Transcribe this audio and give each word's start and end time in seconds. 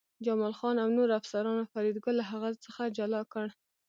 جمال 0.25 0.53
خان 0.59 0.75
او 0.83 0.89
نورو 0.97 1.17
افسرانو 1.21 1.69
فریدګل 1.71 2.15
له 2.21 2.25
هغه 2.31 2.49
څخه 2.65 2.81
جلا 2.97 3.21
کړ 3.33 3.45